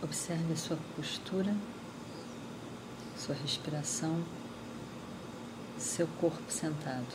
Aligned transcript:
Observe 0.02 0.52
a 0.52 0.56
sua 0.56 0.78
postura, 0.96 1.54
sua 3.16 3.34
respiração, 3.34 4.24
seu 5.78 6.06
corpo 6.20 6.50
sentado. 6.50 7.14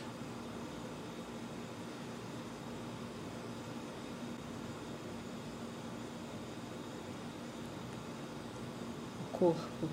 Corpo 9.39 9.87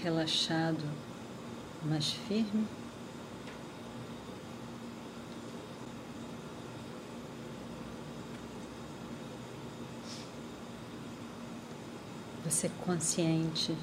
relaxado, 0.00 0.84
mas 1.82 2.12
firme. 2.12 2.64
Você 12.44 12.70
consciente 12.84 13.76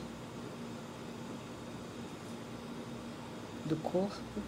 do 3.66 3.76
corpo, 3.76 4.42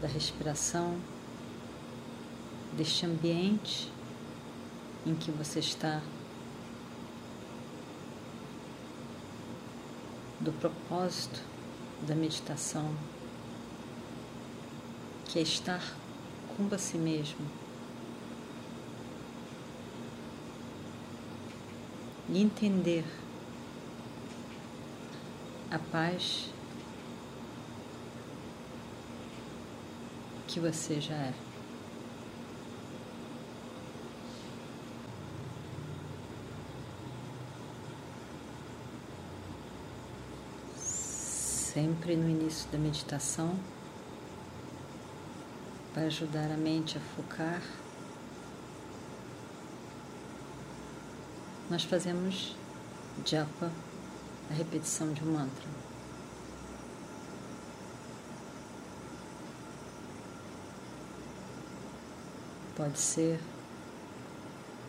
da 0.00 0.08
respiração, 0.08 0.98
deste 2.74 3.04
ambiente 3.04 3.92
em 5.04 5.14
que 5.14 5.30
você 5.30 5.58
está 5.58 6.00
do 10.42 10.52
propósito 10.52 11.40
da 12.06 12.16
meditação, 12.16 12.92
que 15.26 15.38
é 15.38 15.42
estar 15.42 15.82
com 16.56 16.68
você 16.68 16.98
mesmo. 16.98 17.46
E 22.28 22.42
entender 22.42 23.04
a 25.70 25.78
paz 25.78 26.50
que 30.48 30.58
você 30.58 31.00
já 31.00 31.14
é. 31.14 31.51
Sempre 41.72 42.14
no 42.14 42.28
início 42.28 42.68
da 42.70 42.76
meditação, 42.76 43.58
para 45.94 46.02
ajudar 46.02 46.50
a 46.52 46.56
mente 46.56 46.98
a 46.98 47.00
focar, 47.00 47.62
nós 51.70 51.82
fazemos 51.84 52.54
japa, 53.24 53.70
a 54.50 54.54
repetição 54.54 55.14
de 55.14 55.24
um 55.24 55.32
mantra. 55.32 55.68
Pode 62.76 62.98
ser 62.98 63.40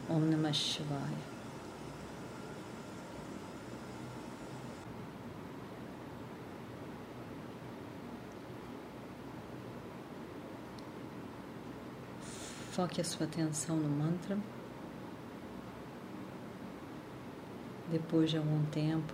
Om 0.10 0.20
Namah 0.20 0.52
Shivaya. 0.52 1.33
Foque 12.74 13.00
a 13.00 13.04
sua 13.04 13.28
atenção 13.28 13.76
no 13.78 13.88
mantra. 13.88 14.36
Depois 17.92 18.32
de 18.32 18.38
algum 18.38 18.66
tempo 18.66 19.14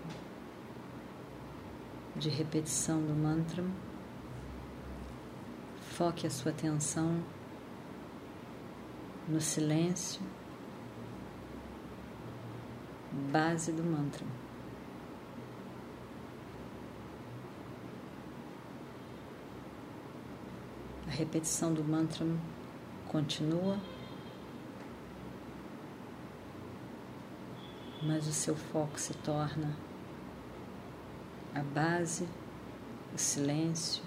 de 2.16 2.30
repetição 2.30 3.02
do 3.02 3.14
mantra, 3.14 3.62
foque 5.92 6.26
a 6.26 6.30
sua 6.30 6.54
atenção 6.54 7.22
no 9.28 9.42
silêncio, 9.42 10.22
base 13.30 13.74
do 13.74 13.84
mantra. 13.84 14.26
A 21.06 21.12
repetição 21.12 21.74
do 21.74 21.84
mantra 21.84 22.26
continua, 23.10 23.76
mas 28.04 28.28
o 28.28 28.32
seu 28.32 28.56
foco 28.56 29.00
se 29.00 29.14
torna 29.16 29.76
a 31.56 31.62
base, 31.62 32.30
o 33.14 33.18
silêncio, 33.18 34.04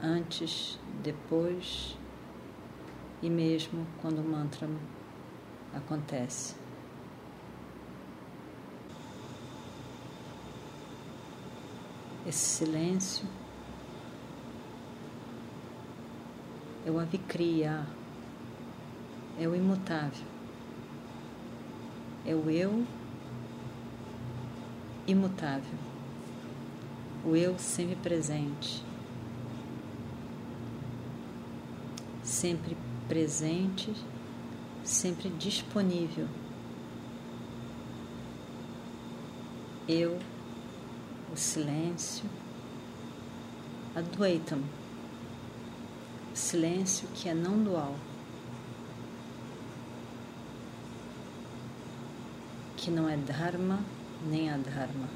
antes, 0.00 0.78
depois 1.02 1.98
e 3.20 3.28
mesmo 3.28 3.84
quando 4.00 4.20
o 4.20 4.24
mantra 4.24 4.68
acontece. 5.74 6.54
Esse 12.24 12.64
silêncio 12.64 13.26
é 16.88 16.90
o 16.90 16.98
avikriya, 16.98 17.86
é 19.38 19.46
o 19.46 19.54
imutável, 19.54 20.26
é 22.24 22.34
o 22.34 22.48
eu 22.48 22.86
imutável, 25.06 25.78
o 27.26 27.36
eu 27.36 27.58
sempre 27.58 27.94
presente, 27.96 28.82
sempre 32.22 32.74
presente, 33.06 33.92
sempre 34.82 35.28
disponível. 35.28 36.26
Eu, 39.86 40.18
o 41.30 41.36
silêncio, 41.36 42.24
Advaitam 43.94 44.62
silêncio 46.38 47.08
que 47.14 47.28
é 47.28 47.34
não 47.34 47.62
dual, 47.62 47.94
que 52.76 52.90
não 52.90 53.08
é 53.08 53.16
dharma 53.16 53.80
nem 54.24 54.48
adharma. 54.48 55.08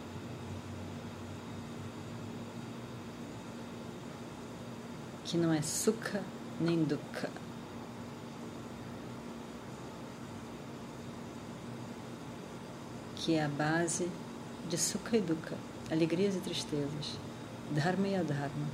Que 5.25 5.39
não 5.39 5.53
é 5.53 5.63
sukha 5.63 6.23
nem 6.61 6.83
dukkha. 6.85 7.31
Que 13.17 13.37
é 13.37 13.45
a 13.45 13.49
base 13.49 14.11
de 14.69 14.77
sukha 14.77 15.17
e 15.17 15.21
dukkha, 15.21 15.57
alegrias 15.91 16.35
e 16.35 16.41
tristezas, 16.41 17.17
dharma 17.71 18.09
e 18.09 18.17
adharma, 18.17 18.67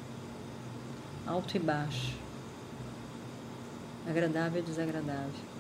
alto 1.27 1.55
e 1.57 1.61
baixo, 1.61 2.17
agradável 4.09 4.61
e 4.61 4.65
desagradável. 4.65 5.59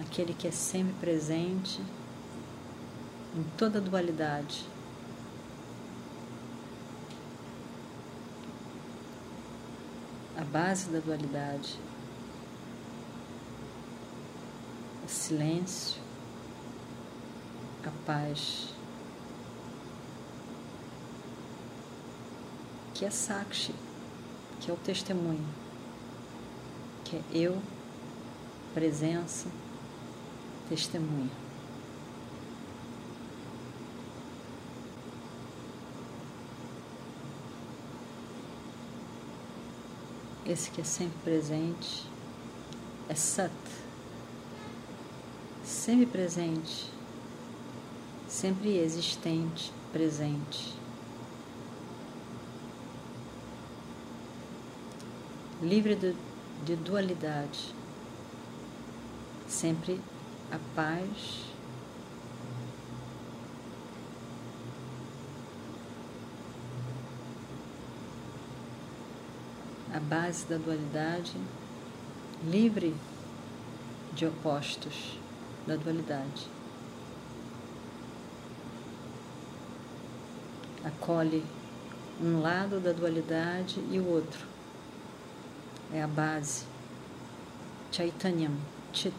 Aquele 0.00 0.34
que 0.34 0.46
é 0.46 0.50
sempre 0.50 0.94
presente 1.00 1.80
em 3.34 3.42
toda 3.56 3.80
dualidade. 3.80 4.64
A 10.36 10.44
base 10.44 10.90
da 10.90 11.00
dualidade. 11.00 11.78
O 15.04 15.08
silêncio, 15.08 16.00
a 17.84 17.90
paz, 18.04 18.74
que 22.92 23.06
é 23.06 23.10
Sakshi, 23.10 23.74
que 24.60 24.70
é 24.70 24.74
o 24.74 24.76
testemunho, 24.76 25.46
que 27.08 27.16
é 27.16 27.22
eu, 27.32 27.58
presença, 28.74 29.48
testemunha. 30.68 31.30
Esse 40.44 40.70
que 40.70 40.82
é 40.82 40.84
sempre 40.84 41.18
presente 41.24 42.04
é 43.08 43.14
Sat, 43.14 43.52
sempre 45.64 46.06
presente, 46.06 46.90
sempre 48.28 48.76
existente, 48.78 49.72
presente. 49.92 50.74
Livre 55.62 55.96
de, 55.96 56.14
de 56.64 56.76
dualidade, 56.76 57.74
sempre 59.46 60.00
a 60.50 60.58
paz. 60.74 61.46
A 69.92 70.00
base 70.00 70.46
da 70.46 70.58
dualidade, 70.58 71.36
livre 72.44 72.94
de 74.12 74.26
opostos 74.26 75.18
da 75.66 75.76
dualidade. 75.76 76.48
Acolhe 80.84 81.44
um 82.20 82.40
lado 82.40 82.80
da 82.80 82.92
dualidade 82.92 83.80
e 83.90 83.98
o 83.98 84.06
outro. 84.06 84.57
É 85.92 86.02
a 86.02 86.06
base. 86.06 86.64
Chaitanyam, 87.90 88.54
Chit. 88.92 89.14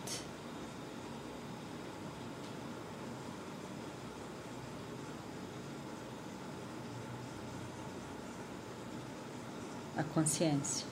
A 9.98 10.04
consciência. 10.04 10.86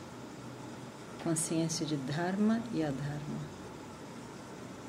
Consciência 1.23 1.85
de 1.85 1.95
Dharma 1.97 2.61
e 2.73 2.83
Adharma. 2.83 3.39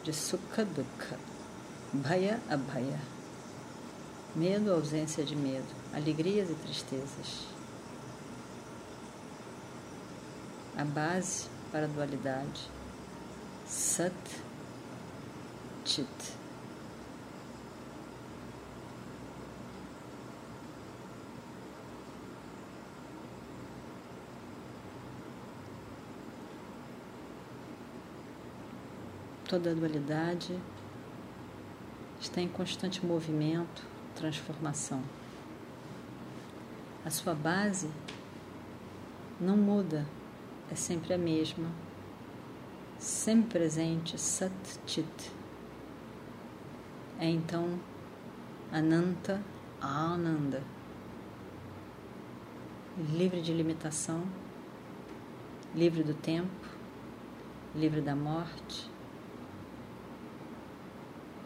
De 0.03 0.13
Sukha 0.15 0.65
Dukha. 0.65 1.19
Bhaya 1.93 2.41
Abhaya. 2.49 2.99
Medo, 4.35 4.73
ausência 4.73 5.23
de 5.23 5.37
medo. 5.37 5.69
Alegrias 5.93 6.49
e 6.49 6.55
tristezas. 6.55 7.58
A 10.79 10.85
base 10.85 11.49
para 11.73 11.87
a 11.87 11.89
dualidade. 11.89 12.71
Sat 13.67 14.15
Chit. 15.85 16.07
Toda 29.49 29.73
a 29.73 29.75
dualidade 29.75 30.57
está 32.21 32.41
em 32.41 32.49
constante 32.49 33.05
movimento, 33.05 33.83
transformação. 34.15 35.03
A 37.05 37.11
sua 37.11 37.35
base 37.35 37.91
não 39.41 39.57
muda, 39.57 40.07
é 40.71 40.75
sempre 40.75 41.15
a 41.15 41.19
mesma, 41.19 41.71
sempre 42.99 43.59
presente, 43.59 44.19
Sat 44.19 44.53
Chit. 44.87 45.33
É 47.19 47.29
então 47.29 47.79
Ananta 48.73 49.43
Ananda, 49.81 50.63
livre 53.13 53.41
de 53.41 53.53
limitação, 53.53 54.23
livre 55.75 56.03
do 56.03 56.15
tempo, 56.15 56.67
livre 57.75 58.01
da 58.01 58.15
morte 58.15 58.91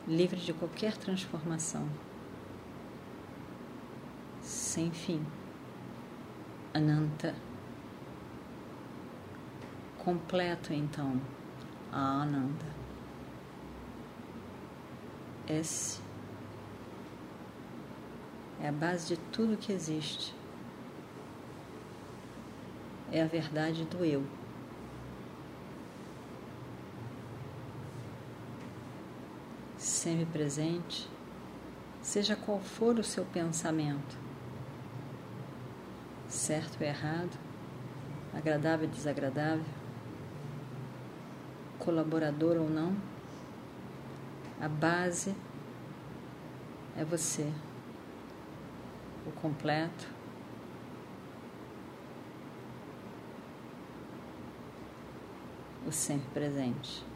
livre 0.06 0.38
de 0.40 0.52
qualquer 0.52 0.96
transformação, 0.96 1.88
sem 4.40 4.90
fim. 4.90 5.24
Ananta. 6.74 7.34
Completo 10.04 10.72
então 10.72 11.20
a 11.92 12.22
Ananda. 12.22 12.66
Esse 15.48 16.00
é 18.60 18.68
a 18.68 18.72
base 18.72 19.14
de 19.14 19.16
tudo 19.30 19.56
que 19.56 19.72
existe. 19.72 20.34
É 23.12 23.22
a 23.22 23.26
verdade 23.26 23.84
do 23.84 24.04
eu. 24.04 24.24
semi-presente, 30.02 31.08
seja 32.00 32.34
qual 32.34 32.60
for 32.60 32.98
o 32.98 33.04
seu 33.04 33.24
pensamento, 33.24 34.16
certo 36.28 36.80
ou 36.80 36.86
errado, 36.86 37.38
agradável 38.32 38.88
ou 38.88 38.94
desagradável, 38.94 39.81
colaborador 41.84 42.56
ou 42.56 42.70
não, 42.70 42.96
a 44.60 44.68
base 44.68 45.34
é 46.96 47.04
você, 47.04 47.52
o 49.26 49.32
completo. 49.32 50.08
O 55.84 55.90
sempre 55.90 56.28
presente. 56.32 57.11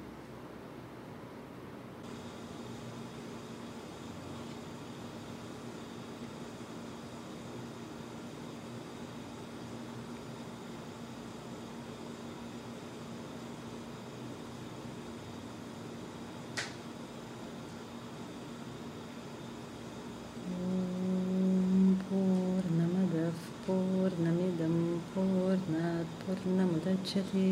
पूर्णमुदच्छति 27.06 27.50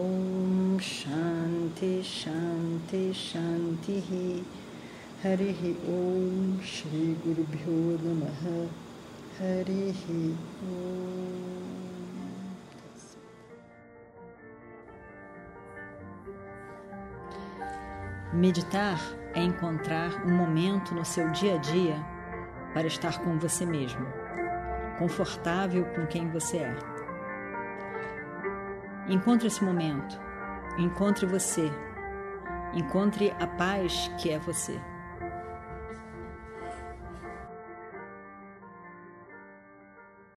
ॐ 0.02 0.78
शान्ति 0.84 1.90
शान्ति 2.12 3.02
शान्तिः 3.24 4.08
हरिः 5.24 5.60
ॐ 5.96 6.00
श्रीगुरुभ्यो 6.72 7.76
नमः 8.04 8.42
हरिः 9.40 10.02
ॐ 10.72 11.58
Meditar 18.32 18.98
é 19.34 19.42
encontrar 19.42 20.22
um 20.24 20.30
momento 20.30 20.94
no 20.94 21.04
seu 21.04 21.28
dia 21.32 21.54
a 21.54 21.58
dia 21.58 22.11
para 22.73 22.87
estar 22.87 23.19
com 23.19 23.37
você 23.37 23.65
mesmo, 23.65 24.05
confortável 24.97 25.85
com 25.95 26.05
quem 26.07 26.29
você 26.29 26.57
é. 26.57 26.75
Encontre 29.07 29.47
esse 29.47 29.63
momento, 29.63 30.19
encontre 30.77 31.25
você, 31.25 31.71
encontre 32.73 33.33
a 33.39 33.47
paz 33.47 34.11
que 34.17 34.31
é 34.31 34.39
você. 34.39 34.79